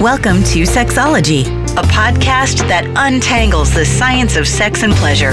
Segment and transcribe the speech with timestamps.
[0.00, 1.42] Welcome to Sexology,
[1.76, 5.32] a podcast that untangles the science of sex and pleasure.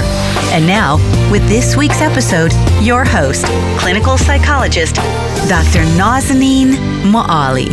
[0.50, 0.96] And now,
[1.30, 3.44] with this week's episode, your host,
[3.78, 5.84] clinical psychologist, Dr.
[5.94, 6.74] Nazanin
[7.04, 7.68] Moali.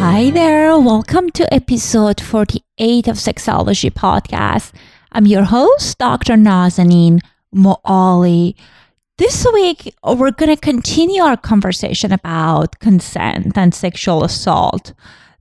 [0.00, 4.72] Hi there, welcome to episode 48 of Sexology Podcast.
[5.12, 6.32] I'm your host, Dr.
[6.34, 7.20] Nazanin
[7.54, 8.56] Moali.
[9.18, 14.92] This week, we're going to continue our conversation about consent and sexual assault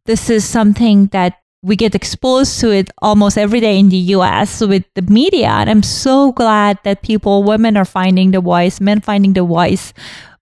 [0.06, 4.62] this is something that we get exposed to it almost every day in the US
[4.62, 5.50] with the media.
[5.50, 9.92] And I'm so glad that people, women are finding the voice, men finding the voice.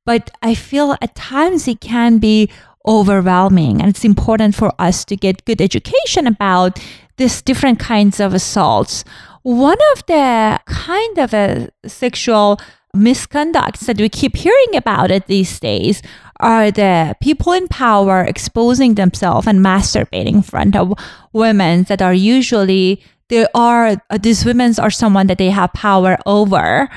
[0.05, 2.49] But I feel at times it can be
[2.85, 3.79] overwhelming.
[3.79, 6.77] And it's important for us to get good education about
[7.15, 9.05] these different kinds of assaults.
[9.43, 12.59] One of the kind of a sexual
[12.95, 16.01] misconducts that we keep hearing about it these days
[16.39, 20.93] are the people in power exposing themselves and masturbating in front of
[21.31, 26.17] women that are usually there are uh, these women are someone that they have power
[26.25, 26.89] over.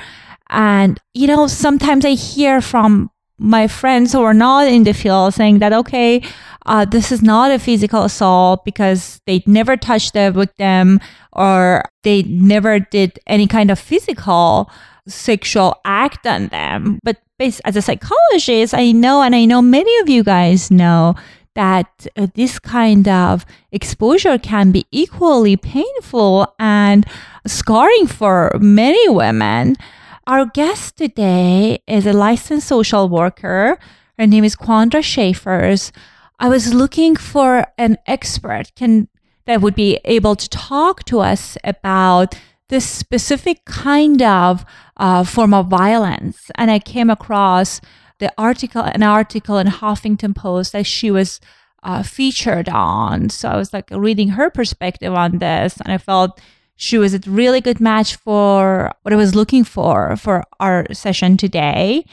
[0.49, 3.09] And you know sometimes i hear from
[3.39, 6.21] my friends who are not in the field saying that okay
[6.65, 10.99] uh, this is not a physical assault because they never touched the victim
[11.33, 14.69] or they never did any kind of physical
[15.07, 16.99] sexual act on them.
[17.03, 21.15] But as a psychologist, I know, and I know many of you guys know
[21.55, 27.05] that uh, this kind of exposure can be equally painful and
[27.47, 29.75] scarring for many women.
[30.27, 33.79] Our guest today is a licensed social worker.
[34.19, 35.91] Her name is Quandra Schaefers.
[36.39, 39.07] I was looking for an expert can
[39.47, 42.35] that would be able to talk to us about
[42.69, 44.65] this specific kind of
[44.97, 46.51] uh, form of violence.
[46.55, 47.81] And I came across
[48.19, 51.39] the article, an article in Huffington Post that she was
[51.83, 53.29] uh, featured on.
[53.29, 56.41] So I was like reading her perspective on this, and I felt
[56.75, 61.37] she was a really good match for what I was looking for for our session
[61.37, 62.05] today.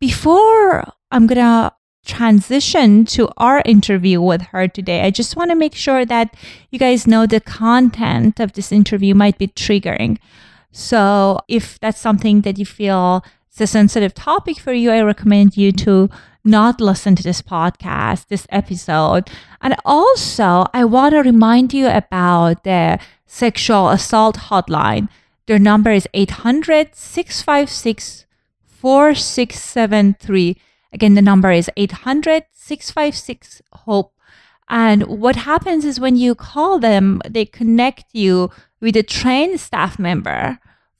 [0.00, 1.72] Before I'm gonna
[2.04, 6.34] transition to our interview with her today, I just want to make sure that
[6.70, 10.18] you guys know the content of this interview might be triggering.
[10.72, 15.56] So if that's something that you feel is a sensitive topic for you, I recommend
[15.56, 16.10] you to
[16.44, 19.30] not listen to this podcast, this episode.
[19.60, 25.08] And also, I want to remind you about the sexual assault hotline.
[25.46, 28.26] Their number is 800 656
[28.66, 30.56] 4673.
[30.92, 34.12] Again, the number is 800 656 HOPE.
[34.68, 39.98] And what happens is when you call them, they connect you with a trained staff
[39.98, 40.58] member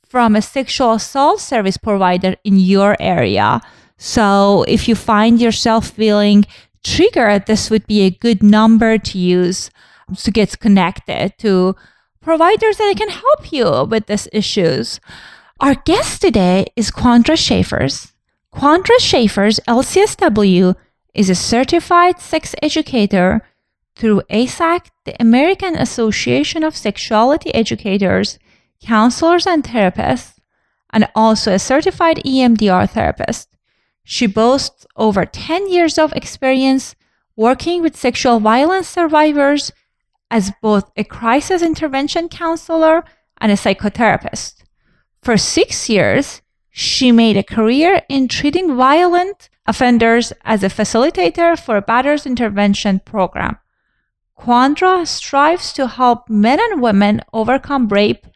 [0.09, 3.61] from a sexual assault service provider in your area.
[3.97, 6.45] So if you find yourself feeling
[6.85, 9.71] triggered, this would be a good number to use
[10.19, 11.77] to get connected to
[12.21, 15.01] providers that can help you with these issues.
[15.61, 18.12] Our guest today is Quandra Schaefers.
[18.53, 20.77] Quandra Schaefers, LCSW,
[21.15, 23.41] is a certified sex educator
[23.97, 28.39] through AASECT, the American Association of Sexuality Educators,
[28.83, 30.39] Counselors, and Therapists,
[30.91, 33.49] and also a certified EMDR therapist.
[34.05, 36.95] She boasts over 10 years of experience
[37.37, 39.73] working with sexual violence survivors
[40.31, 43.05] as both a crisis intervention counselor
[43.39, 44.63] and a psychotherapist.
[45.23, 46.42] For six years,
[46.75, 52.99] she made a career in treating violent offenders as a facilitator for a batter's intervention
[53.05, 53.59] program.
[54.35, 58.27] Quandra strives to help men and women overcome rape,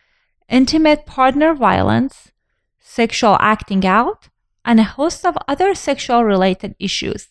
[0.50, 2.30] intimate partner violence,
[2.78, 4.28] sexual acting out,
[4.66, 7.28] and a host of other sexual related issues.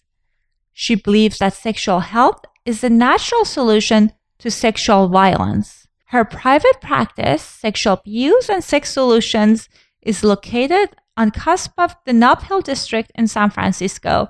[0.73, 5.87] She believes that sexual health is the natural solution to sexual violence.
[6.05, 9.69] Her private practice, Sexual Abuse and Sex Solutions,
[10.05, 14.29] is located on cusp of the Nob Hill district in San Francisco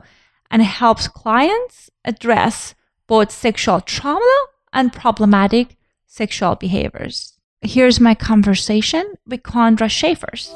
[0.50, 2.74] and helps clients address
[3.08, 5.76] both sexual trauma and problematic
[6.08, 7.34] sexual behaviors.
[7.62, 10.50] Here's my conversation with Quandra Schaefers.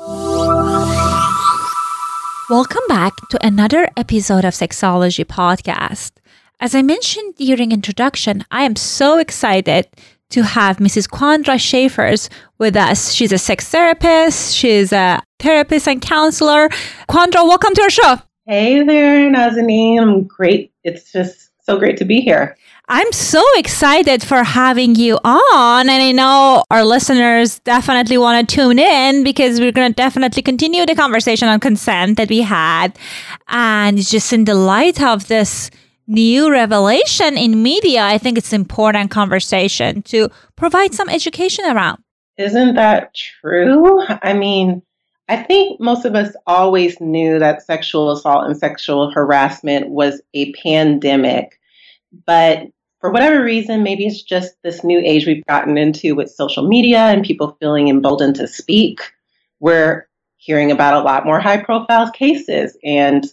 [2.50, 6.12] Welcome back to another episode of Sexology Podcast.
[6.60, 9.88] As I mentioned during introduction, I am so excited
[10.30, 11.10] to have Mrs.
[11.10, 13.14] Quandra Schaefers with us.
[13.14, 16.70] She's a sex therapist, she's a therapist and counselor.
[17.08, 18.16] Quandra, welcome to our show.
[18.46, 20.02] Hey there, Nazanin.
[20.02, 20.72] I'm great.
[20.84, 22.58] It's just so great to be here.
[22.92, 25.90] I'm so excited for having you on.
[25.90, 30.42] And I know our listeners definitely want to tune in because we're going to definitely
[30.42, 32.98] continue the conversation on consent that we had.
[33.48, 35.70] And just in the light of this
[36.10, 42.04] new revelation in media, I think it's important conversation to provide some education around.
[42.38, 44.02] Isn't that true?
[44.08, 44.82] I mean,
[45.28, 50.52] I think most of us always knew that sexual assault and sexual harassment was a
[50.54, 51.60] pandemic.
[52.26, 52.64] But
[53.00, 56.98] for whatever reason, maybe it's just this new age we've gotten into with social media
[56.98, 59.02] and people feeling emboldened to speak.
[59.60, 60.08] We're
[60.38, 63.24] hearing about a lot more high profile cases, and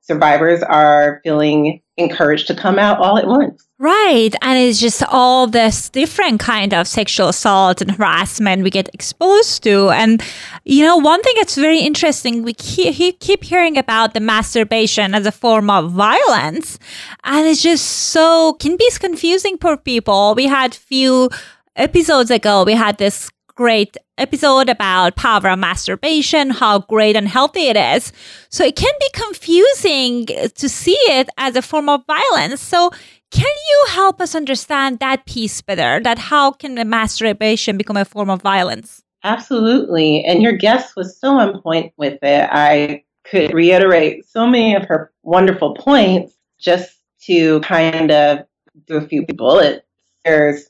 [0.00, 3.66] survivors are feeling encouraged to come out all at once.
[3.78, 4.30] Right.
[4.40, 9.62] And it's just all this different kind of sexual assault and harassment we get exposed
[9.64, 9.90] to.
[9.90, 10.22] And,
[10.64, 15.26] you know, one thing that's very interesting, we keep, keep hearing about the masturbation as
[15.26, 16.78] a form of violence.
[17.24, 20.34] And it's just so, can be confusing for people.
[20.34, 21.30] We had few
[21.76, 27.68] episodes ago, we had this great episode about power of masturbation, how great and healthy
[27.68, 28.12] it is.
[28.48, 32.60] So it can be confusing to see it as a form of violence.
[32.60, 32.90] So
[33.30, 36.00] can you help us understand that piece better?
[36.02, 39.02] That how can masturbation become a form of violence?
[39.24, 40.22] Absolutely.
[40.24, 42.48] And your guest was so on point with it.
[42.52, 48.40] I could reiterate so many of her wonderful points just to kind of
[48.86, 49.84] do a few bullets.
[50.24, 50.68] There's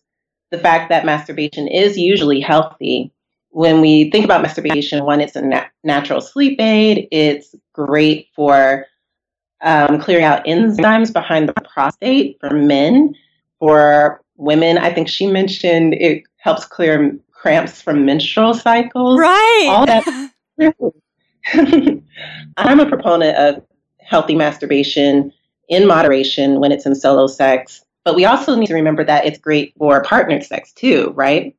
[0.51, 3.13] the fact that masturbation is usually healthy.
[3.51, 7.09] When we think about masturbation, one, it's a nat- natural sleep aid.
[7.11, 8.87] It's great for
[9.63, 13.15] um, clearing out enzymes behind the prostate for men.
[13.59, 19.21] For women, I think she mentioned it helps clear cramps from menstrual cycles.
[19.21, 19.67] Right.
[19.69, 20.31] All that.
[22.57, 23.63] I'm a proponent of
[23.99, 25.33] healthy masturbation
[25.69, 27.84] in moderation when it's in solo sex.
[28.05, 31.57] But we also need to remember that it's great for partnered sex too, right?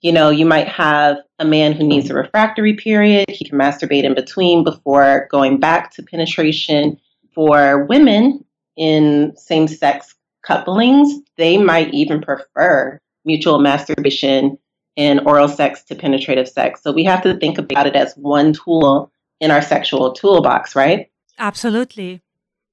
[0.00, 3.28] You know, you might have a man who needs a refractory period.
[3.28, 7.00] He can masturbate in between before going back to penetration.
[7.34, 8.44] For women
[8.76, 14.58] in same sex couplings, they might even prefer mutual masturbation
[14.96, 16.82] and oral sex to penetrative sex.
[16.82, 19.10] So we have to think about it as one tool
[19.40, 21.10] in our sexual toolbox, right?
[21.38, 22.22] Absolutely.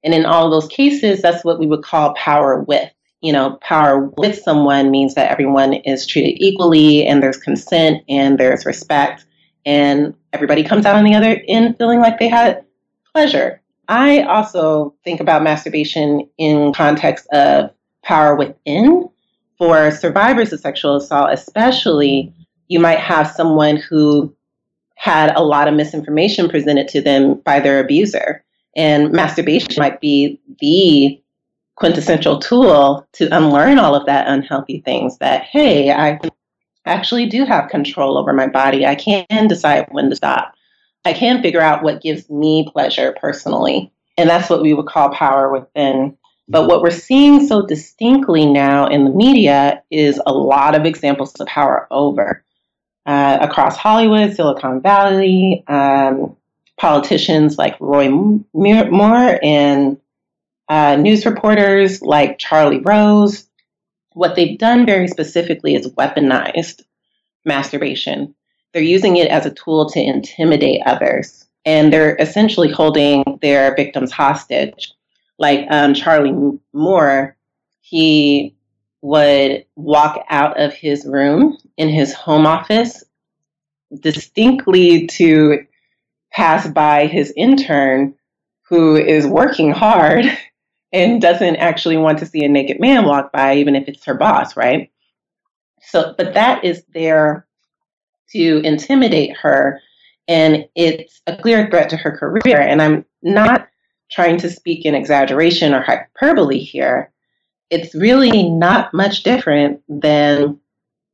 [0.04, 2.90] And in all those cases, that's what we would call power with.
[3.20, 8.38] You know, power with someone means that everyone is treated equally and there's consent and
[8.38, 9.24] there's respect
[9.64, 12.64] and everybody comes out on the other end feeling like they had
[13.12, 13.60] pleasure.
[13.88, 17.70] I also think about masturbation in context of
[18.02, 19.08] power within.
[19.58, 22.32] For survivors of sexual assault, especially,
[22.66, 24.34] you might have someone who
[24.96, 28.41] had a lot of misinformation presented to them by their abuser.
[28.76, 31.20] And masturbation might be the
[31.76, 36.18] quintessential tool to unlearn all of that unhealthy things that, hey, I
[36.86, 38.86] actually do have control over my body.
[38.86, 40.54] I can decide when to stop.
[41.04, 43.92] I can figure out what gives me pleasure personally.
[44.16, 46.16] And that's what we would call power within.
[46.48, 51.34] But what we're seeing so distinctly now in the media is a lot of examples
[51.36, 52.44] of power over.
[53.06, 56.36] Uh, across Hollywood, Silicon Valley, um,
[56.82, 59.96] politicians like Roy Moore and
[60.68, 63.46] uh, news reporters like Charlie Rose.
[64.14, 66.82] What they've done very specifically is weaponized
[67.44, 68.34] masturbation.
[68.72, 74.10] They're using it as a tool to intimidate others, and they're essentially holding their victims
[74.10, 74.92] hostage.
[75.38, 77.36] Like um, Charlie Moore,
[77.80, 78.56] he
[79.02, 83.04] would walk out of his room in his home office
[84.00, 85.64] distinctly to
[86.32, 88.14] pass by his intern
[88.68, 90.24] who is working hard
[90.92, 94.14] and doesn't actually want to see a naked man walk by, even if it's her
[94.14, 94.90] boss, right?
[95.82, 97.46] So, but that is there
[98.30, 99.80] to intimidate her,
[100.28, 102.60] and it's a clear threat to her career.
[102.60, 103.68] And I'm not
[104.10, 107.10] trying to speak in exaggeration or hyperbole here.
[107.70, 110.58] It's really not much different than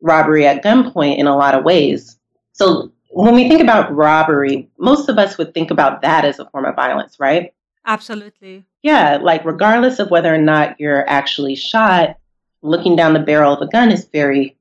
[0.03, 2.19] robbery at gunpoint in a lot of ways.
[2.53, 6.49] So, when we think about robbery, most of us would think about that as a
[6.51, 7.55] form of violence, right?
[7.87, 8.65] Absolutely.
[8.83, 12.17] Yeah, like regardless of whether or not you're actually shot,
[12.63, 14.57] looking down the barrel of a gun is very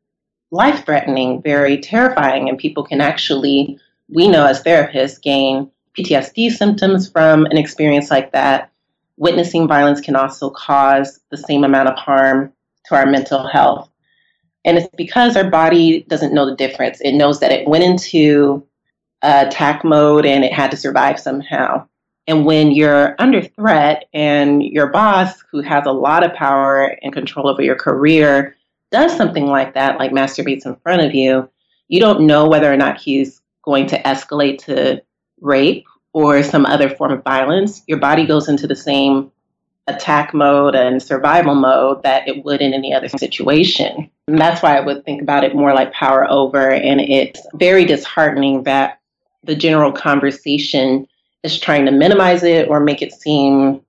[0.51, 7.10] life threatening, very terrifying, and people can actually, we know as therapists, gain PTSD symptoms
[7.10, 8.72] from an experience like that.
[9.18, 12.54] Witnessing violence can also cause the same amount of harm
[12.86, 13.89] to our mental health.
[14.68, 17.00] And it's because our body doesn't know the difference.
[17.00, 18.68] It knows that it went into
[19.22, 21.88] attack mode and it had to survive somehow.
[22.28, 27.14] And when you're under threat and your boss, who has a lot of power and
[27.14, 28.58] control over your career,
[28.92, 31.50] does something like that, like masturbates in front of you,
[31.88, 35.02] you don't know whether or not he's going to escalate to
[35.40, 37.84] rape or some other form of violence.
[37.88, 39.32] Your body goes into the same
[39.88, 44.12] attack mode and survival mode that it would in any other situation.
[44.28, 46.72] And that's why I would think about it more like power over.
[46.72, 49.00] And it's very disheartening that
[49.44, 51.08] the general conversation
[51.44, 53.82] is trying to minimize it or make it seem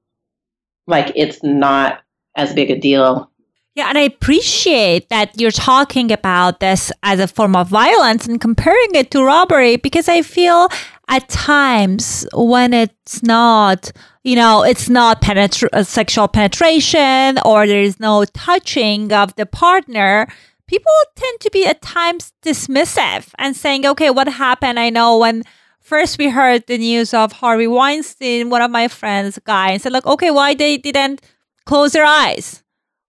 [0.87, 2.01] like it's not
[2.37, 3.31] as big a deal.
[3.75, 8.41] Yeah, and I appreciate that you're talking about this as a form of violence and
[8.41, 10.69] comparing it to robbery because I feel
[11.09, 13.93] at times when it's not,
[14.29, 19.47] you know, it's not penetra- uh, sexual penetration or there is no touching of the
[19.47, 20.29] partner,
[20.67, 24.79] people tend to be at times dismissive and saying, okay, what happened?
[24.79, 25.45] I know when
[25.81, 29.93] first we heard the news of Harvey Weinstein, one of my friends, guy, and said,
[29.93, 31.23] like, okay, why they didn't
[31.65, 32.63] close their eyes?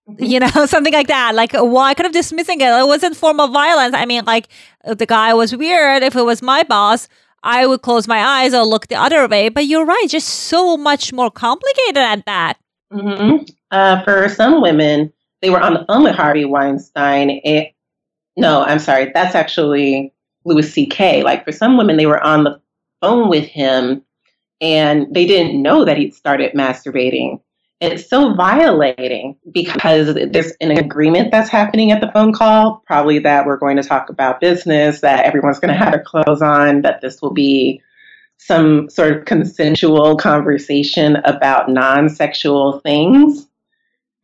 [0.10, 0.24] Mm-hmm.
[0.24, 1.36] You know, something like that.
[1.36, 2.70] Like, why kind of dismissing it?
[2.70, 3.94] It wasn't form of violence.
[3.94, 4.48] I mean, like,
[4.86, 6.02] the guy was weird.
[6.02, 7.10] If it was my boss,
[7.44, 9.50] I would close my eyes or look the other way.
[9.50, 12.58] But you're right, just so much more complicated at that.
[12.92, 13.46] Mm-hmm.
[13.72, 17.42] Uh, for some women, they were on the phone with Harvey Weinstein.
[17.44, 17.74] It,
[18.36, 20.14] no, I'm sorry, that's actually
[20.46, 21.24] Louis C.K.
[21.24, 22.60] Like for some women, they were on the
[23.02, 24.04] phone with him
[24.62, 27.40] and they didn't know that he'd started masturbating.
[27.82, 33.46] It's so violating because there's an agreement that's happening at the phone call, probably that
[33.46, 37.00] we're going to talk about business, that everyone's going to have their clothes on, that
[37.00, 37.82] this will be
[38.38, 43.48] some sort of consensual conversation about non sexual things.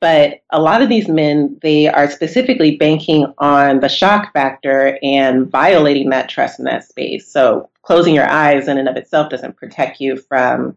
[0.01, 5.49] But a lot of these men, they are specifically banking on the shock factor and
[5.49, 7.31] violating that trust in that space.
[7.31, 10.75] So closing your eyes in and of itself doesn't protect you from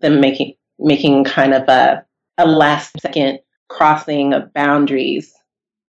[0.00, 2.04] them making making kind of a
[2.40, 5.32] a last second crossing of boundaries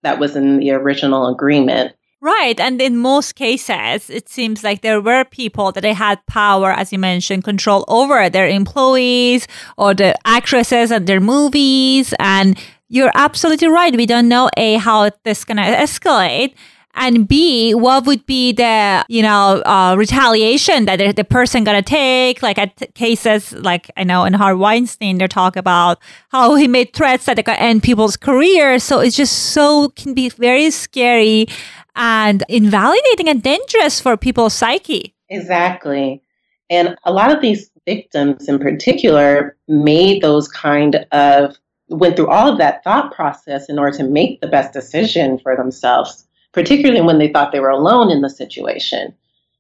[0.04, 1.94] that was in the original agreement.
[2.24, 2.60] Right.
[2.60, 6.92] And in most cases, it seems like there were people that they had power, as
[6.94, 12.14] you mentioned, control over their employees or the actresses and their movies.
[12.20, 13.96] And you're absolutely right.
[13.96, 16.54] We don't know A, how this going to escalate
[16.94, 22.42] and b what would be the you know uh, retaliation that the, person gonna take?
[22.42, 26.94] Like at cases like i know in harvey weinstein they talk about how he made
[26.94, 28.84] threats that could end people's careers.
[28.84, 31.48] So it's just so can be very scary
[31.96, 35.14] and invalidating and dangerous for people's psyche.
[35.30, 36.22] Exactly.
[36.70, 41.58] And a lot of these victims in particular made those kind of
[41.90, 45.56] went through all of that thought process in order to make the best decision for
[45.56, 49.14] themselves particularly when they thought they were alone in the situation.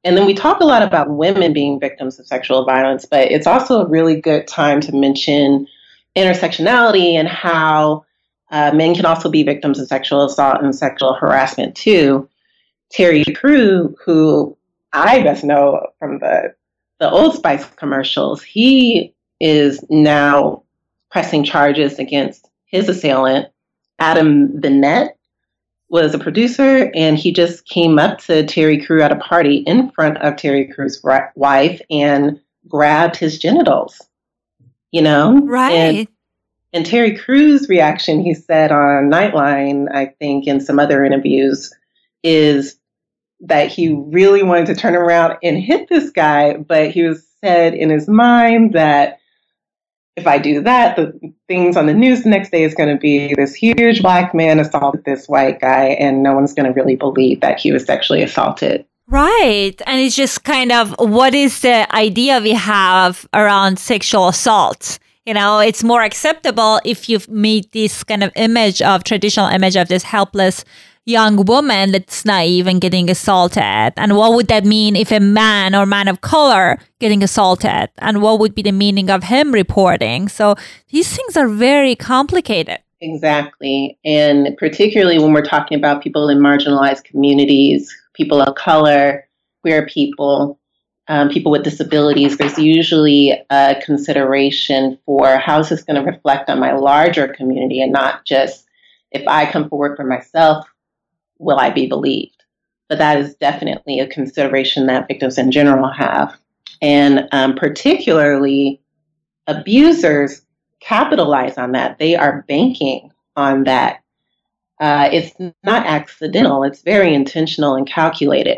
[0.03, 3.48] And then we talk a lot about women being victims of sexual violence, but it's
[3.48, 5.67] also a really good time to mention
[6.15, 8.05] intersectionality and how
[8.50, 12.27] uh, men can also be victims of sexual assault and sexual harassment too.
[12.91, 14.57] Terry Crew, who
[14.91, 16.53] I best know from the
[17.00, 20.63] the Old Spice commercials, he is now
[21.10, 23.48] pressing charges against his assailant,
[23.98, 25.10] Adam Venit,
[25.91, 29.91] was a producer and he just came up to Terry Crew at a party in
[29.91, 31.03] front of Terry Crew's
[31.36, 34.01] wife and grabbed his genitals.
[34.91, 35.38] You know?
[35.43, 35.71] Right.
[35.74, 36.07] And,
[36.71, 41.74] and Terry Crew's reaction, he said on Nightline, I think, in some other interviews,
[42.24, 42.77] is
[43.41, 47.74] that he really wanted to turn around and hit this guy, but he was said
[47.74, 49.19] in his mind that
[50.18, 53.00] if I do that, the things on the news the next day is going to
[53.00, 56.96] be this huge black man assaulted this white guy, and no one's going to really
[56.96, 58.86] believe that he was sexually assaulted.
[59.08, 59.75] Right.
[59.86, 65.00] And it's just kind of what is the idea we have around sexual assault?
[65.25, 69.75] You know, it's more acceptable if you've made this kind of image of traditional image
[69.75, 70.65] of this helpless
[71.12, 73.94] young woman that's naive and getting assaulted?
[73.98, 77.89] And what would that mean if a man or man of color getting assaulted?
[77.98, 80.30] And what would be the meaning of him reporting?
[80.30, 80.56] So
[80.89, 82.80] these things are very complicated.
[83.01, 83.98] Exactly.
[84.06, 89.27] And particularly when we're talking about people in marginalized communities, people of color,
[89.62, 90.60] queer people,
[91.08, 96.50] um, people with disabilities, there's usually a consideration for how is this going to reflect
[96.50, 98.68] on my larger community and not just
[99.12, 100.65] if I come forward for myself,
[101.41, 102.43] will I be believed?
[102.88, 106.38] But that is definitely a consideration that victims in general have.
[106.81, 108.81] And um, particularly,
[109.48, 110.41] abusers
[110.79, 112.00] capitalize on that.
[112.00, 114.03] They are banking on that.
[114.79, 115.31] Uh, it's
[115.63, 118.57] not accidental, it's very intentional and calculated.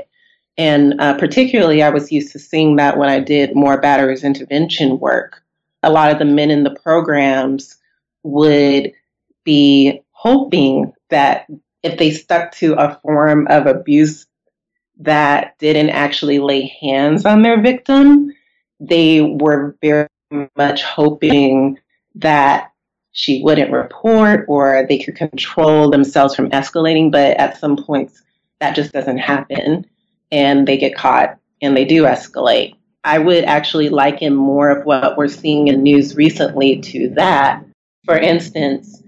[0.58, 5.00] And uh, particularly, I was used to seeing that when I did more batterers intervention
[5.00, 5.42] work.
[5.82, 7.78] A lot of the men in the programs
[8.24, 8.94] would
[9.44, 11.48] be hoping that
[11.84, 14.26] if they stuck to a form of abuse
[15.00, 18.32] that didn't actually lay hands on their victim,
[18.80, 20.08] they were very
[20.56, 21.78] much hoping
[22.16, 22.72] that
[23.12, 27.12] she wouldn't report or they could control themselves from escalating.
[27.12, 28.24] But at some points,
[28.60, 29.86] that just doesn't happen
[30.32, 32.76] and they get caught and they do escalate.
[33.04, 37.64] I would actually liken more of what we're seeing in news recently to that.
[38.06, 39.03] For instance,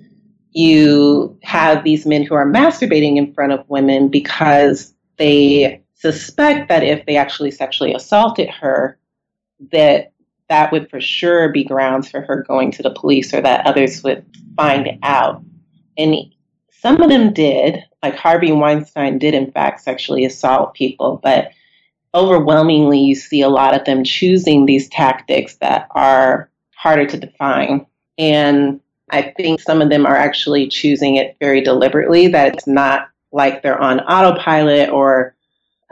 [0.56, 6.82] you have these men who are masturbating in front of women because they suspect that
[6.82, 8.98] if they actually sexually assaulted her,
[9.74, 10.14] that
[10.48, 14.02] that would for sure be grounds for her going to the police or that others
[14.04, 15.44] would find out.
[15.98, 16.16] And
[16.70, 21.52] some of them did, like Harvey Weinstein did, in fact, sexually assault people, but
[22.14, 27.86] overwhelmingly, you see a lot of them choosing these tactics that are harder to define.
[28.18, 33.10] And I think some of them are actually choosing it very deliberately, that it's not
[33.32, 35.36] like they're on autopilot or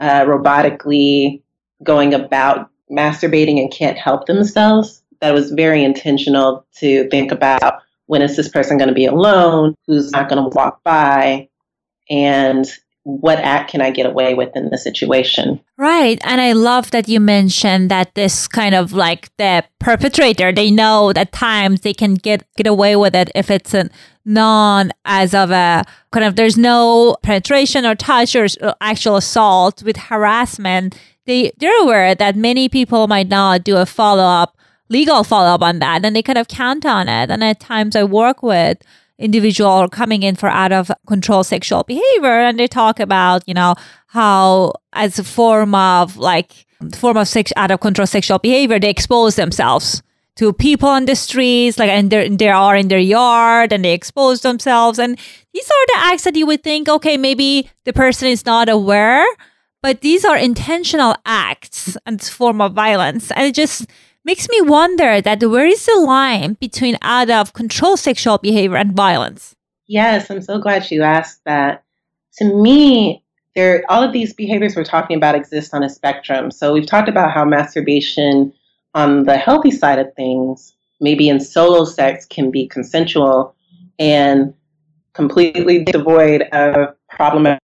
[0.00, 1.40] uh, robotically
[1.82, 5.02] going about masturbating and can't help themselves.
[5.20, 9.74] That was very intentional to think about when is this person going to be alone,
[9.86, 11.48] who's not going to walk by,
[12.10, 12.66] and
[13.04, 15.60] what act can I get away with in the situation?
[15.76, 16.18] Right.
[16.24, 21.12] And I love that you mentioned that this kind of like the perpetrator, they know
[21.12, 23.90] that times they can get, get away with it if it's a
[24.24, 29.82] non as of a kind of there's no penetration or touch or uh, actual assault
[29.82, 30.98] with harassment.
[31.26, 34.56] They they're aware that many people might not do a follow up,
[34.88, 37.30] legal follow up on that, and they kind of count on it.
[37.30, 38.78] And at times I work with
[39.18, 43.74] individual coming in for out of control sexual behavior and they talk about you know
[44.08, 48.90] how as a form of like form of sex out of control sexual behavior they
[48.90, 50.02] expose themselves
[50.36, 54.40] to people on the streets like and they are in their yard and they expose
[54.40, 54.98] themselves.
[54.98, 55.18] And
[55.52, 59.24] these are the acts that you would think okay maybe the person is not aware
[59.82, 63.30] but these are intentional acts and form of violence.
[63.32, 63.86] And it just
[64.24, 68.92] makes me wonder that where is the line between out of control sexual behavior and
[68.92, 69.54] violence?
[69.86, 71.84] Yes, I'm so glad you asked that.
[72.38, 73.22] To me,
[73.54, 76.50] there all of these behaviors we're talking about exist on a spectrum.
[76.50, 78.52] So we've talked about how masturbation
[78.94, 83.54] on the healthy side of things, maybe in solo sex, can be consensual
[83.98, 84.54] and
[85.12, 87.60] completely devoid of problematic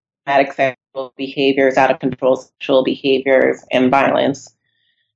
[0.52, 4.54] sexual behaviors, out of control sexual behaviors, and violence.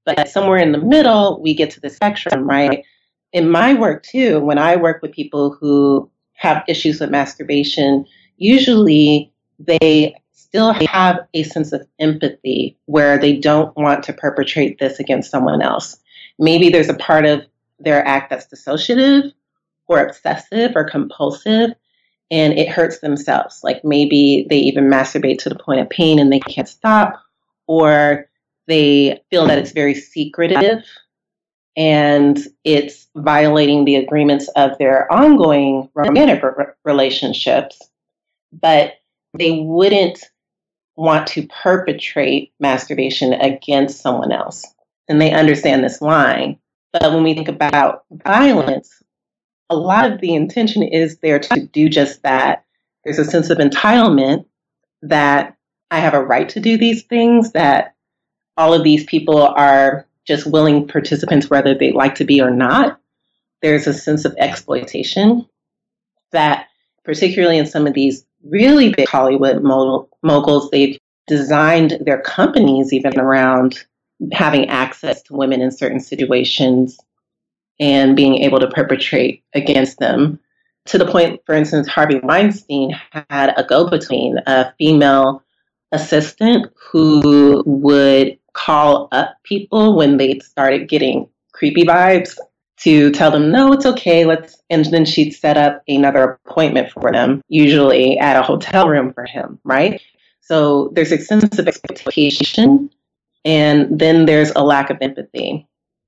[0.04, 2.84] But somewhere in the middle, we get to the spectrum, right?
[3.32, 8.04] In my work, too, when I work with people who have issues with masturbation,
[8.36, 15.00] usually they still have a sense of empathy where they don't want to perpetrate this
[15.00, 15.96] against someone else.
[16.38, 17.42] Maybe there's a part of
[17.80, 19.32] their act that's dissociative
[19.88, 21.70] or obsessive or compulsive,
[22.30, 23.60] and it hurts themselves.
[23.64, 27.20] Like maybe they even masturbate to the point of pain and they can't stop,
[27.66, 28.28] or
[28.66, 30.84] they feel that it's very secretive
[31.76, 36.42] and it's violating the agreements of their ongoing romantic
[36.84, 37.80] relationships,
[38.52, 38.94] but
[39.36, 40.24] they wouldn't
[40.96, 44.64] want to perpetrate masturbation against someone else.
[45.08, 46.58] And they understand this line.
[46.92, 49.02] But when we think about violence,
[49.68, 52.64] a lot of the intention is there to do just that.
[53.04, 54.46] There's a sense of entitlement
[55.02, 55.56] that
[55.90, 57.93] I have a right to do these things, that
[58.56, 63.00] all of these people are just willing participants, whether they like to be or not.
[63.62, 65.46] There's a sense of exploitation
[66.32, 66.68] that,
[67.04, 73.84] particularly in some of these really big Hollywood moguls, they've designed their companies even around
[74.32, 76.98] having access to women in certain situations
[77.80, 80.38] and being able to perpetrate against them.
[80.86, 82.94] To the point, for instance, Harvey Weinstein
[83.30, 85.42] had a go between, a female
[85.92, 92.38] assistant who would call up people when they started getting creepy vibes
[92.78, 97.12] to tell them, no, it's okay, let's, and then she'd set up another appointment for
[97.12, 100.00] them, usually at a hotel room for him, right?
[100.40, 102.90] So there's of expectation,
[103.44, 105.66] and then there's a lack of empathy.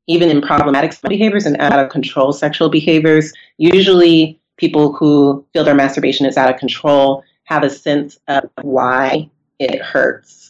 [0.09, 5.75] Even in problematic behaviors and out of control sexual behaviors, usually people who feel their
[5.75, 10.46] masturbation is out of control have a sense of why it hurts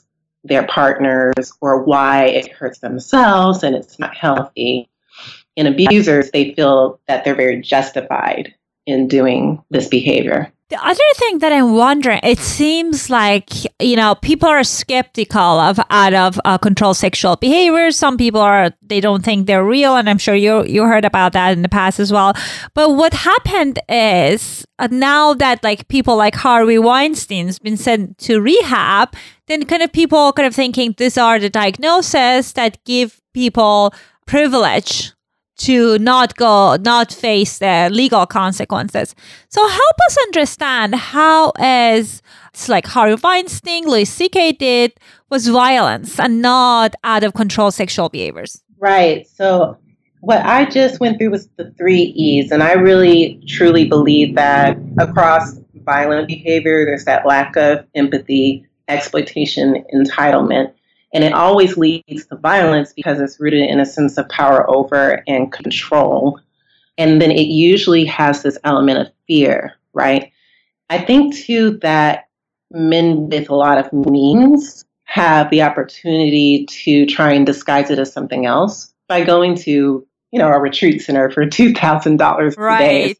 [0.46, 4.88] their partners or why it hurts themselves and it's not healthy.
[5.56, 8.54] In abusers, they feel that they're very justified
[8.86, 10.52] in doing this behavior.
[10.68, 15.78] The other thing that I'm wondering, it seems like, you know, people are skeptical of
[15.90, 17.92] out of uh, control sexual behavior.
[17.92, 19.94] Some people are, they don't think they're real.
[19.94, 22.32] And I'm sure you, you heard about that in the past as well.
[22.74, 28.40] But what happened is uh, now that like people like Harvey Weinstein's been sent to
[28.40, 29.14] rehab,
[29.46, 33.94] then kind of people kind of thinking these are the diagnoses that give people
[34.26, 35.12] privilege
[35.58, 39.14] to not go, not face the legal consequences.
[39.48, 44.52] So help us understand how as it's like Harvey Weinstein, Louis C.K.
[44.52, 44.92] did
[45.30, 48.62] was violence and not out of control sexual behaviors.
[48.78, 49.26] Right.
[49.26, 49.78] So
[50.20, 54.78] what I just went through was the three E's, and I really truly believe that
[54.98, 60.72] across violent behavior, there's that lack of empathy, exploitation, entitlement.
[61.14, 65.22] And it always leads to violence because it's rooted in a sense of power over
[65.26, 66.40] and control.
[66.98, 70.32] And then it usually has this element of fear, right?
[70.90, 72.28] I think too that
[72.70, 78.12] men with a lot of means have the opportunity to try and disguise it as
[78.12, 82.80] something else by going to, you know, a retreat center for $2,000 right.
[82.80, 83.14] a day.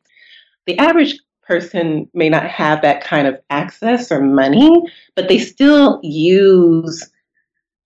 [0.66, 4.70] The average person may not have that kind of access or money,
[5.14, 7.08] but they still use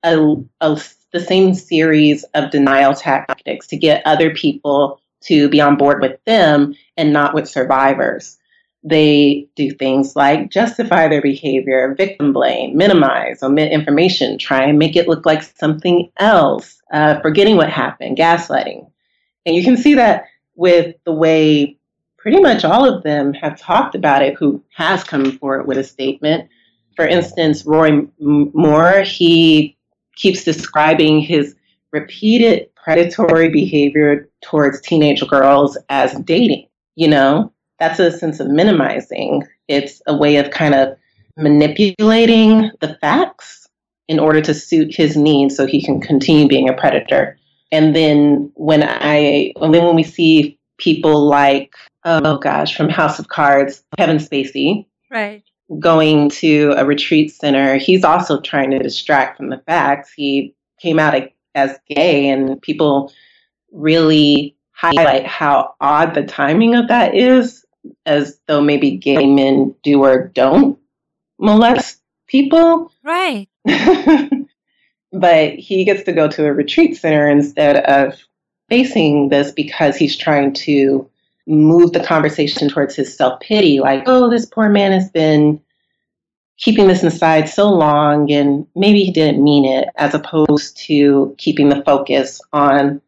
[0.03, 0.81] a, a,
[1.13, 6.23] the same series of denial tactics to get other people to be on board with
[6.25, 8.39] them and not with survivors.
[8.83, 14.97] They do things like justify their behavior, victim blame, minimize, omit information, try and make
[14.97, 18.91] it look like something else, uh, forgetting what happened, gaslighting.
[19.45, 21.77] And you can see that with the way
[22.17, 25.85] pretty much all of them have talked about it who has come forward with a
[25.85, 26.49] statement.
[26.97, 29.77] For instance, Roy Moore, he
[30.17, 31.55] keeps describing his
[31.93, 36.67] repeated predatory behavior towards teenage girls as dating.
[36.97, 39.43] You know, that's a sense of minimizing.
[39.69, 40.97] It's a way of kind of
[41.37, 43.69] manipulating the facts
[44.09, 47.39] in order to suit his needs so he can continue being a predator.
[47.73, 53.19] And then when I, and then when we see people like, oh gosh, from House
[53.19, 55.45] of Cards, Kevin Spacey, right,
[55.79, 60.13] going to a retreat center, he's also trying to distract from the facts.
[60.13, 61.15] He came out
[61.55, 63.13] as gay, and people
[63.73, 67.65] really highlight how odd the timing of that is,
[68.07, 70.79] as though maybe gay men do or don't
[71.39, 72.93] molest people.
[73.05, 73.49] Right.
[75.13, 78.19] but he gets to go to a retreat center instead of
[78.69, 81.10] facing this because he's trying to
[81.51, 85.61] move the conversation towards his self pity, like, oh, this poor man has been
[86.59, 91.71] keeping this inside so long and maybe he didn't mean it, as opposed to keeping
[91.71, 93.01] the focus on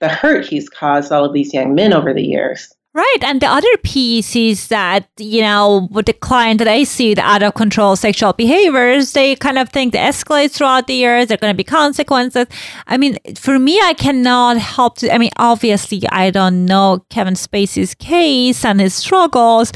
[0.00, 2.74] the hurt he's caused all of these young men over the years.
[2.94, 3.18] Right.
[3.22, 7.20] And the other piece is that, you know, with the client that I see, the
[7.20, 11.28] out of control sexual behaviors, they kind of think they escalate throughout the years.
[11.28, 12.46] There are going to be consequences.
[12.86, 17.34] I mean, for me, I cannot help to, I mean, obviously, I don't know Kevin
[17.34, 19.70] Spacey's case and his struggles,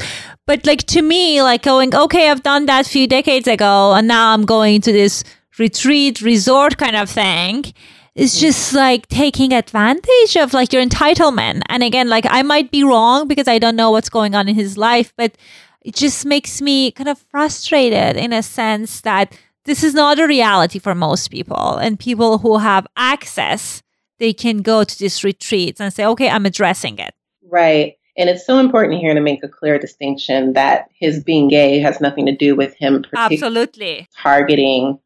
[0.45, 4.07] but like to me, like going, okay, I've done that a few decades ago, and
[4.07, 5.23] now I'm going to this
[5.59, 7.73] retreat resort kind of thing
[8.15, 8.41] it's mm-hmm.
[8.41, 11.61] just like taking advantage of like your entitlement.
[11.69, 14.55] And again, like I might be wrong because I don't know what's going on in
[14.55, 15.35] his life, but
[15.81, 20.27] it just makes me kind of frustrated in a sense that this is not a
[20.27, 21.77] reality for most people.
[21.77, 23.81] And people who have access,
[24.19, 27.13] they can go to these retreats and say, okay, I'm addressing it.
[27.49, 27.95] Right.
[28.15, 31.99] And it's so important here to make a clear distinction that his being gay has
[31.99, 34.99] nothing to do with him absolutely targeting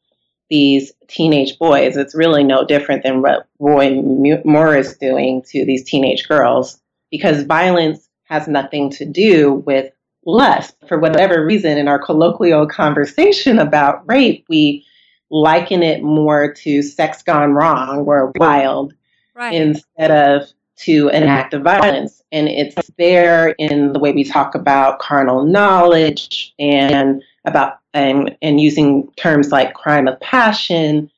[0.50, 1.98] these teenage boys.
[1.98, 4.02] It's really no different than what Roy
[4.46, 6.80] Moore is doing to these teenage girls
[7.12, 9.92] because violence has nothing to do with
[10.26, 10.76] lust.
[10.88, 14.86] For whatever reason, in our colloquial conversation about rape, we
[15.30, 18.94] liken it more to sex gone wrong or wild
[19.36, 19.54] right.
[19.54, 22.22] instead of to an act of violence.
[22.32, 28.62] And it's there in the way we talk about carnal knowledge and about and, and
[28.62, 31.10] using terms like crime of passion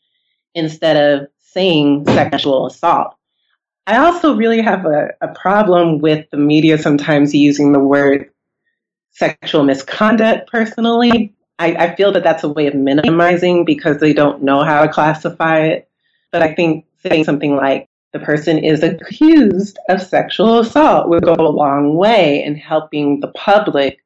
[0.56, 3.16] instead of saying sexual assault.
[3.88, 8.30] I also really have a, a problem with the media sometimes using the word
[9.12, 11.36] sexual misconduct personally.
[11.58, 14.92] I, I feel that that's a way of minimizing because they don't know how to
[14.92, 15.90] classify it.
[16.32, 21.34] But I think saying something like the person is accused of sexual assault would go
[21.34, 24.00] a long way in helping the public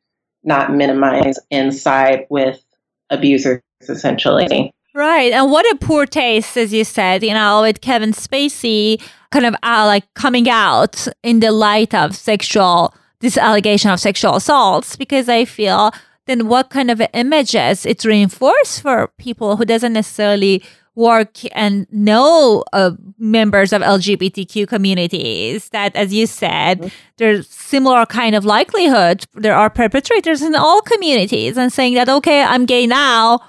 [0.44, 2.64] not minimize and side with
[3.10, 4.74] abusers essentially.
[4.96, 5.34] Right.
[5.34, 9.02] And what a poor taste, as you said, you know, with Kevin Spacey
[9.32, 14.36] kind of uh, like coming out in the light of sexual, this allegation of sexual
[14.36, 15.92] assaults, because I feel
[16.28, 20.64] then what kind of images it's reinforced for people who doesn't necessarily
[20.96, 26.88] work and know uh, members of LGBTQ communities that, as you said, mm-hmm.
[27.18, 29.26] there's similar kind of likelihood.
[29.34, 33.40] There are perpetrators in all communities and saying that, okay, I'm gay now,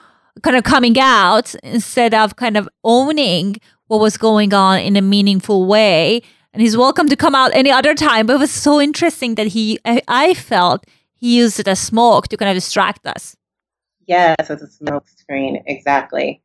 [0.43, 3.57] kind of coming out instead of kind of owning
[3.89, 6.23] what was going on in a meaningful way
[6.55, 8.27] and he's welcome to come out any other time.
[8.27, 12.37] But it was so interesting that he, I felt he used it as smoke to
[12.37, 13.37] kind of distract us.
[14.07, 16.44] Yes, as a smoke screen, exactly.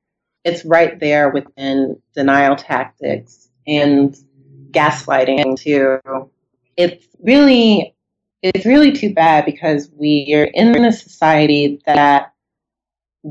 [0.49, 4.15] It's right there within denial tactics and
[4.71, 5.99] gaslighting too.
[6.75, 7.95] It's really
[8.41, 12.33] it's really too bad because we are in a society that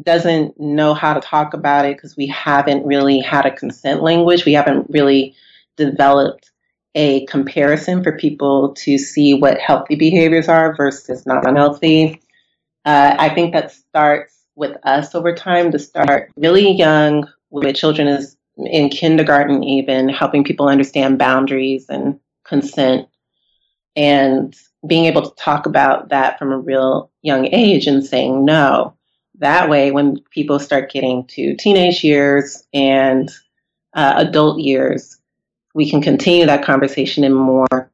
[0.02, 4.44] doesn't know how to talk about it because we haven't really had a consent language.
[4.44, 5.34] We haven't really
[5.76, 6.50] developed
[6.94, 12.20] a comparison for people to see what healthy behaviors are versus not unhealthy.
[12.84, 18.08] Uh, I think that starts with us over time to start really young with children
[18.08, 23.08] is in kindergarten even helping people understand boundaries and consent
[23.94, 28.94] and being able to talk about that from a real young age and saying no.
[29.38, 33.30] That way when people start getting to teenage years and
[33.94, 35.18] uh, adult years
[35.74, 37.90] we can continue that conversation in more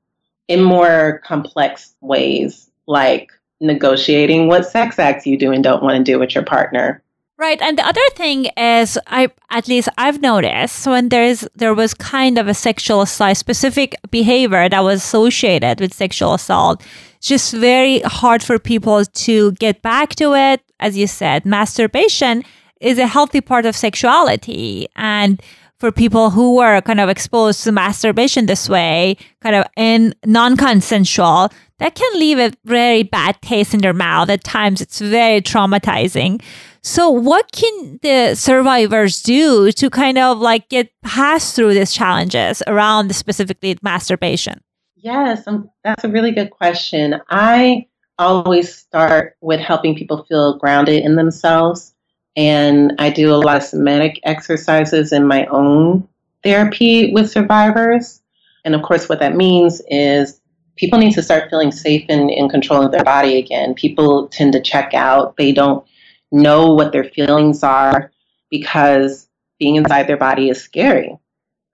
[0.48, 6.02] in more complex ways like negotiating what sex acts you do and don't want to
[6.02, 7.02] do with your partner
[7.36, 11.92] Right, and the other thing is, I at least I've noticed when there's there was
[11.92, 16.80] kind of a sexual assault, specific behavior that was associated with sexual assault.
[17.18, 20.60] It's just very hard for people to get back to it.
[20.78, 22.44] As you said, masturbation
[22.80, 25.42] is a healthy part of sexuality, and
[25.84, 31.50] for people who were kind of exposed to masturbation this way, kind of in non-consensual,
[31.78, 34.30] that can leave a very bad taste in their mouth.
[34.30, 36.40] At times, it's very traumatizing.
[36.80, 42.62] So, what can the survivors do to kind of like get past through these challenges
[42.66, 44.62] around specifically masturbation?
[44.96, 47.20] Yes, um, that's a really good question.
[47.28, 51.93] I always start with helping people feel grounded in themselves.
[52.36, 56.08] And I do a lot of somatic exercises in my own
[56.42, 58.22] therapy with survivors.
[58.64, 60.40] And of course, what that means is
[60.76, 63.74] people need to start feeling safe and in control of their body again.
[63.74, 65.86] People tend to check out, they don't
[66.32, 68.10] know what their feelings are
[68.50, 71.16] because being inside their body is scary.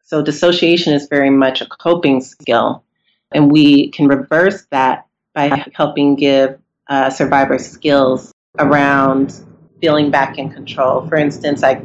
[0.05, 2.85] So, dissociation is very much a coping skill.
[3.33, 9.41] And we can reverse that by helping give uh, survivors skills around
[9.81, 11.07] feeling back in control.
[11.09, 11.83] For instance, like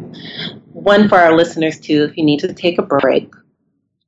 [0.74, 3.34] one for our listeners too, if you need to take a break,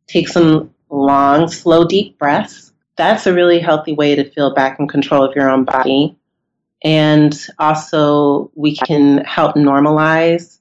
[0.08, 2.74] take some long, slow, deep breaths.
[2.98, 6.18] That's a really healthy way to feel back in control of your own body.
[6.84, 10.60] And also, we can help normalize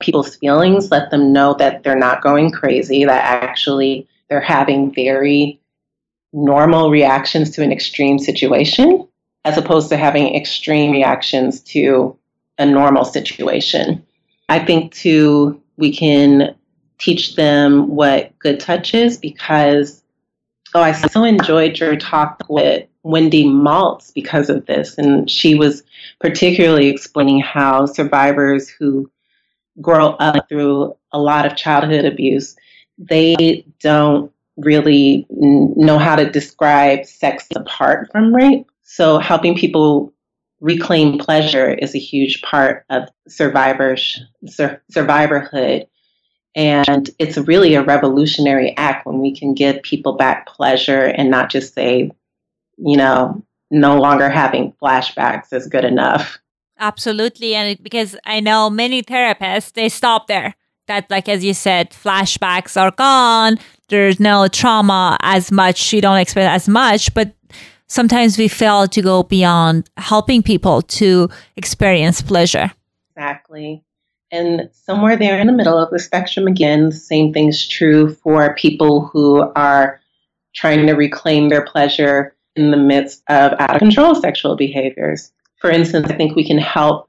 [0.00, 5.60] people's feelings, let them know that they're not going crazy, that actually they're having very
[6.32, 9.06] normal reactions to an extreme situation,
[9.44, 12.17] as opposed to having extreme reactions to
[12.58, 14.04] a normal situation.
[14.48, 16.54] I think, too, we can
[16.98, 20.02] teach them what good touch is because,
[20.74, 24.98] oh, I so enjoyed your talk with Wendy Maltz because of this.
[24.98, 25.82] And she was
[26.20, 29.10] particularly explaining how survivors who
[29.80, 32.56] grow up through a lot of childhood abuse,
[32.98, 38.66] they don't really know how to describe sex apart from rape.
[38.82, 40.12] So helping people
[40.60, 45.86] reclaim pleasure is a huge part of survivors sur- survivorhood.
[46.54, 51.50] And it's really a revolutionary act when we can give people back pleasure and not
[51.50, 52.10] just say
[52.78, 56.38] you know, no longer having flashbacks is good enough.
[56.78, 57.54] Absolutely.
[57.54, 60.54] And because I know many therapists, they stop there.
[60.86, 63.58] That, like, as you said, flashbacks are gone.
[63.88, 65.92] There's no trauma as much.
[65.92, 67.12] You don't expect as much.
[67.12, 67.34] But
[67.88, 72.70] sometimes we fail to go beyond helping people to experience pleasure.
[73.16, 73.82] Exactly.
[74.30, 78.54] And somewhere there in the middle of the spectrum, again, the same thing's true for
[78.54, 80.00] people who are
[80.54, 85.32] trying to reclaim their pleasure in the midst of out of control sexual behaviors.
[85.60, 87.08] For instance, I think we can help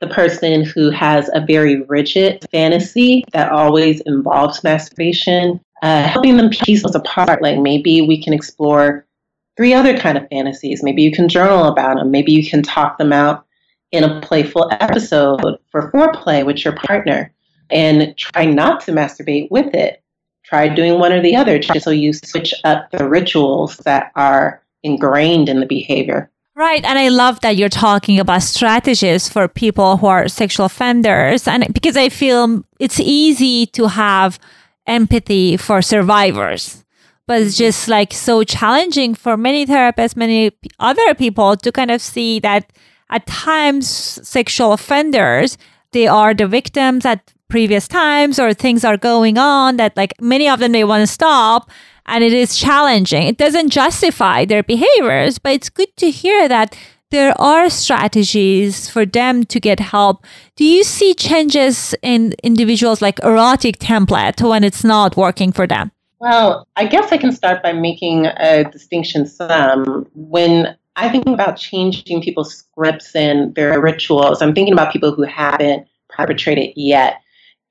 [0.00, 6.50] the person who has a very rigid fantasy that always involves masturbation, uh, helping them
[6.50, 7.42] piece those apart.
[7.42, 9.06] Like maybe we can explore
[9.56, 10.82] three other kind of fantasies.
[10.82, 12.10] Maybe you can journal about them.
[12.10, 13.46] Maybe you can talk them out
[13.92, 17.32] in a playful episode for foreplay with your partner
[17.70, 20.02] and try not to masturbate with it.
[20.44, 25.48] Try doing one or the other so you switch up the rituals that are ingrained
[25.48, 26.30] in the behavior.
[26.56, 26.84] Right.
[26.84, 31.48] And I love that you're talking about strategies for people who are sexual offenders.
[31.48, 34.38] And because I feel it's easy to have
[34.86, 36.83] empathy for survivors,
[37.26, 37.64] but it's mm-hmm.
[37.64, 42.72] just like so challenging for many therapists, many other people to kind of see that
[43.10, 45.56] at times sexual offenders,
[45.92, 50.48] they are the victims at previous times or things are going on that like many
[50.48, 51.70] of them they want to stop
[52.06, 53.26] and it is challenging.
[53.26, 56.76] It doesn't justify their behaviors, but it's good to hear that
[57.10, 60.26] there are strategies for them to get help.
[60.56, 65.92] Do you see changes in individuals like erotic template when it's not working for them?
[66.24, 70.08] Well, I guess I can start by making a distinction some.
[70.14, 75.24] When I think about changing people's scripts and their rituals, I'm thinking about people who
[75.24, 77.20] haven't perpetrated yet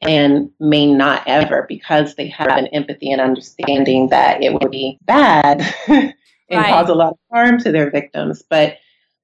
[0.04, 5.00] and may not ever because they have an empathy and understanding that it would be
[5.02, 6.14] bad and
[6.52, 6.70] right.
[6.70, 8.44] cause a lot of harm to their victims.
[8.48, 8.78] But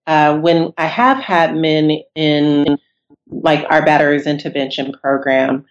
[0.08, 2.80] uh, when I have had men in
[3.28, 5.68] like our batterers intervention program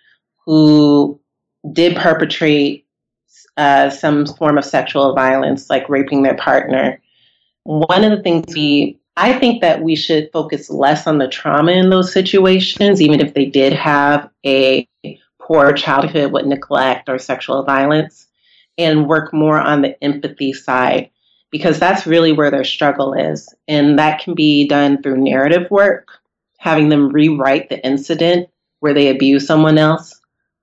[0.47, 1.21] who
[1.73, 2.85] did perpetrate
[3.57, 7.01] uh, some form of sexual violence, like raping their partner,
[7.65, 11.73] one of the things we I think that we should focus less on the trauma
[11.73, 14.89] in those situations, even if they did have a
[15.41, 18.29] poor childhood with neglect or sexual violence,
[18.79, 21.11] and work more on the empathy side
[21.51, 23.53] because that's really where their struggle is.
[23.67, 26.11] And that can be done through narrative work,
[26.59, 28.49] having them rewrite the incident
[28.79, 30.18] where they abuse someone else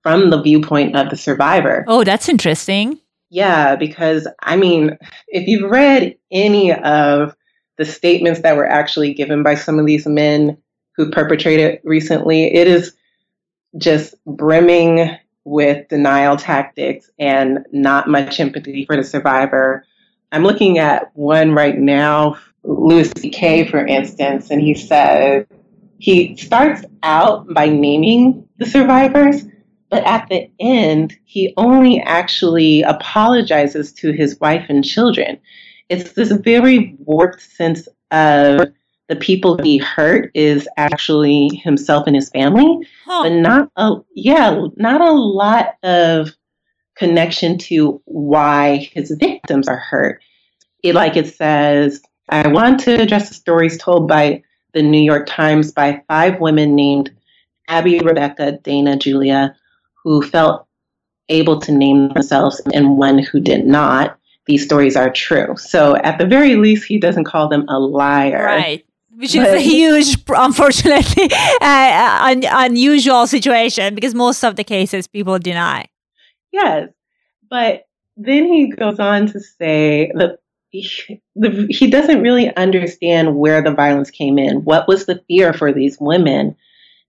[0.06, 1.84] from the viewpoint of the survivor.
[1.88, 3.00] Oh, that's interesting.
[3.28, 7.34] Yeah, because I mean, if you've read any of
[7.76, 10.58] the statements that were actually given by some of these men
[10.94, 12.94] who perpetrated recently, it is
[13.78, 15.10] just brimming
[15.42, 19.84] with denial tactics and not much empathy for the survivor.
[20.30, 25.46] I'm looking at one right now, Louis C.K., for instance, and he says
[25.98, 29.42] he starts out by naming the survivors,
[29.88, 35.38] but at the end, he only actually apologizes to his wife and children.
[35.88, 38.68] It's this very warped sense of
[39.08, 43.22] the people he hurt is actually himself and his family, huh.
[43.22, 46.30] but not a yeah, not a lot of
[46.96, 50.22] connection to why his victims are hurt.
[50.82, 55.26] It like it says, I want to address the stories told by the New York
[55.26, 57.12] Times by five women named
[57.68, 59.54] Abby, Rebecca, Dana, Julia,
[60.06, 60.64] who felt
[61.28, 64.16] able to name themselves and one who did not.
[64.46, 65.56] These stories are true.
[65.56, 68.44] So at the very least, he doesn't call them a liar.
[68.44, 71.30] Right which is a huge, unfortunately,
[71.62, 75.86] uh, un- unusual situation because most of the cases people deny.
[76.52, 76.90] Yes,
[77.48, 77.86] but
[78.18, 80.38] then he goes on to say that
[80.68, 84.64] he, the, he doesn't really understand where the violence came in.
[84.64, 86.54] What was the fear for these women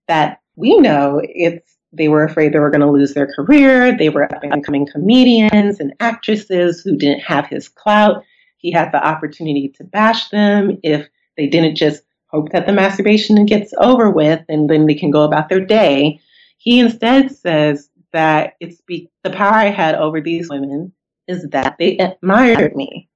[0.07, 3.97] that we know it's they were afraid they were going to lose their career.
[3.97, 8.23] They were up and coming comedians and actresses who didn't have his clout.
[8.57, 13.45] He had the opportunity to bash them if they didn't just hope that the masturbation
[13.45, 16.19] gets over with and then they can go about their day.
[16.57, 20.91] He instead says that it's be- the power I had over these women
[21.27, 23.07] is that they admired me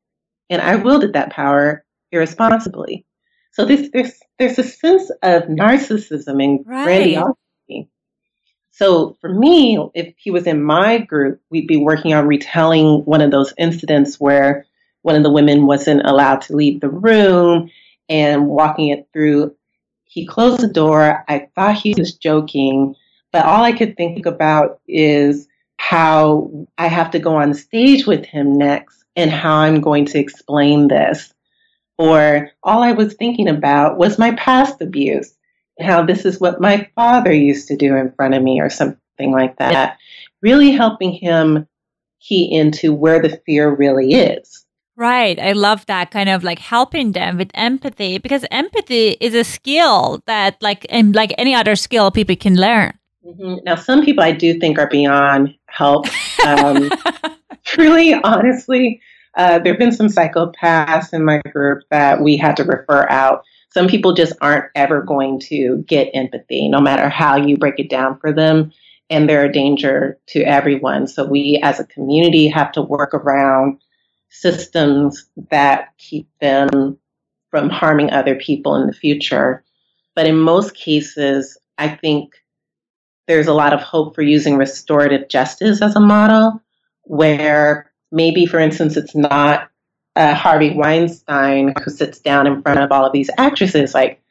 [0.49, 3.05] and I wielded that power irresponsibly.
[3.53, 6.85] So this, there's there's a sense of narcissism and right.
[6.85, 7.39] grandiosity.
[8.71, 13.21] So for me, if he was in my group, we'd be working on retelling one
[13.21, 14.65] of those incidents where
[15.01, 17.69] one of the women wasn't allowed to leave the room
[18.07, 19.55] and walking it through.
[20.05, 21.23] He closed the door.
[21.27, 22.95] I thought he was joking,
[23.31, 28.25] but all I could think about is how I have to go on stage with
[28.25, 31.33] him next and how I'm going to explain this.
[31.97, 35.33] Or all I was thinking about was my past abuse
[35.79, 39.31] how this is what my father used to do in front of me or something
[39.31, 39.97] like that.
[40.41, 41.67] Really helping him
[42.19, 44.65] key into where the fear really is.
[44.95, 45.39] Right.
[45.39, 50.21] I love that kind of like helping them with empathy because empathy is a skill
[50.27, 52.93] that like and like any other skill people can learn.
[53.25, 53.63] Mm-hmm.
[53.63, 56.07] Now, some people I do think are beyond help.
[56.45, 56.91] Um,
[57.63, 59.01] truly, honestly,
[59.37, 63.43] uh, there have been some psychopaths in my group that we had to refer out.
[63.73, 67.89] Some people just aren't ever going to get empathy, no matter how you break it
[67.89, 68.71] down for them.
[69.09, 71.07] And they're a danger to everyone.
[71.07, 73.79] So we as a community have to work around
[74.29, 76.97] systems that keep them
[77.49, 79.63] from harming other people in the future.
[80.15, 82.33] But in most cases, I think
[83.27, 86.61] there's a lot of hope for using restorative justice as a model,
[87.03, 89.69] where maybe, for instance, it's not
[90.15, 94.21] uh, Harvey Weinstein who sits down in front of all of these actresses like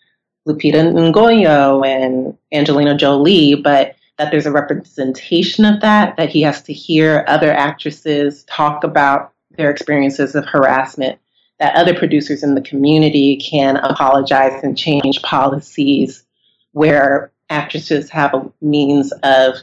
[0.47, 6.62] Lupita Nyong'o and Angelina Jolie, but that there's a representation of that, that he has
[6.62, 11.18] to hear other actresses talk about their experiences of harassment,
[11.59, 16.24] that other producers in the community can apologize and change policies
[16.72, 19.57] where actresses have a means of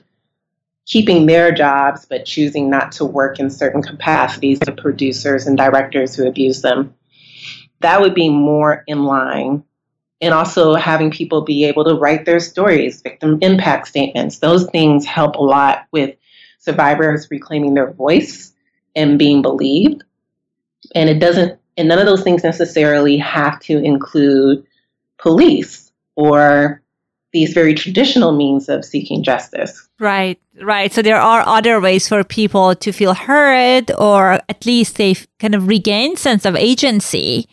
[0.87, 6.15] keeping their jobs but choosing not to work in certain capacities to producers and directors
[6.15, 6.95] who abuse them.
[7.81, 9.63] That would be more in line.
[10.19, 14.39] And also having people be able to write their stories, victim impact statements.
[14.39, 16.15] Those things help a lot with
[16.57, 18.51] survivors reclaiming their voice
[18.95, 20.03] and being believed.
[20.95, 24.65] And it doesn't, and none of those things necessarily have to include
[25.19, 26.81] police or
[27.33, 29.87] these very traditional means of seeking justice.
[29.99, 30.91] Right, right.
[30.91, 35.55] So there are other ways for people to feel heard or at least they kind
[35.55, 37.47] of regain sense of agency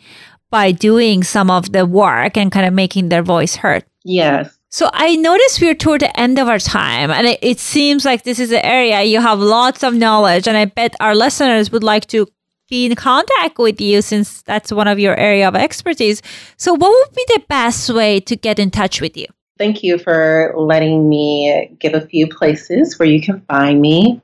[0.51, 3.85] by doing some of the work and kind of making their voice heard.
[4.05, 4.57] Yes.
[4.71, 8.25] So I noticed we're toward the end of our time, and it, it, seems like
[8.25, 11.85] this is an area you have lots of knowledge, and I bet our listeners would
[11.85, 12.27] like to
[12.69, 16.23] be in contact with you since that's one of your area of expertise.
[16.57, 19.27] So what would be the best way to get in touch with you?
[19.57, 24.21] Thank you for letting me give a few places where you can find me.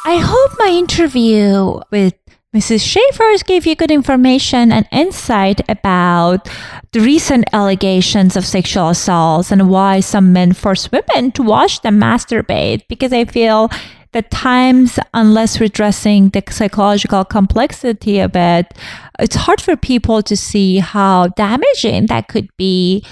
[0.04, 2.21] I hope my interview with
[2.54, 2.86] Mrs.
[2.86, 6.50] Schaefer gave you good information and insight about
[6.92, 11.98] the recent allegations of sexual assaults and why some men force women to watch them
[11.98, 13.70] masturbate because I feel
[14.12, 18.74] that times, unless we're addressing the psychological complexity of it,
[19.18, 23.06] it's hard for people to see how damaging that could be.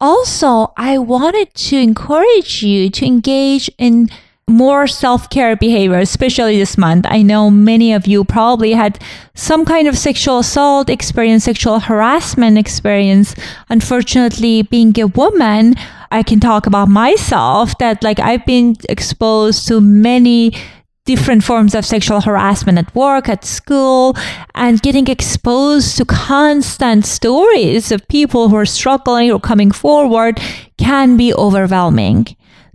[0.00, 4.08] Also, I wanted to encourage you to engage in
[4.48, 7.04] more self care behavior, especially this month.
[7.08, 9.02] I know many of you probably had
[9.34, 13.34] some kind of sexual assault experience, sexual harassment experience.
[13.68, 15.74] Unfortunately, being a woman,
[16.12, 20.52] I can talk about myself that like I've been exposed to many
[21.06, 24.14] different forms of sexual harassment at work, at school,
[24.54, 30.40] and getting exposed to constant stories of people who are struggling or coming forward
[30.78, 32.26] can be overwhelming.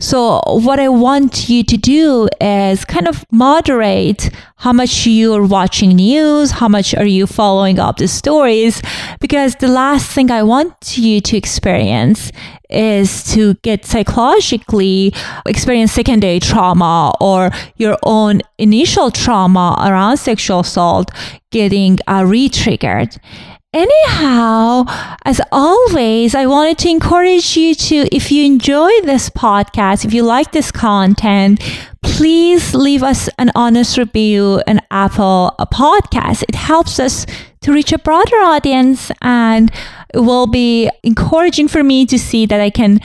[0.01, 5.89] So what I want you to do is kind of moderate how much you're watching
[5.91, 8.81] news, how much are you following up the stories,
[9.19, 12.31] because the last thing I want you to experience
[12.71, 15.13] is to get psychologically
[15.45, 21.11] experience secondary trauma or your own initial trauma around sexual assault
[21.51, 23.17] getting uh, re-triggered.
[23.73, 24.83] Anyhow,
[25.23, 30.23] as always, I wanted to encourage you to, if you enjoy this podcast, if you
[30.23, 31.61] like this content,
[32.01, 36.43] please leave us an honest review on Apple Podcast.
[36.49, 37.25] It helps us
[37.61, 39.71] to reach a broader audience and
[40.13, 42.99] it will be encouraging for me to see that I can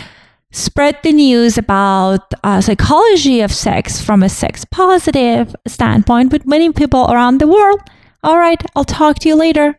[0.50, 6.72] spread the news about uh, psychology of sex from a sex positive standpoint with many
[6.72, 7.78] people around the world.
[8.24, 9.78] All right, I'll talk to you later.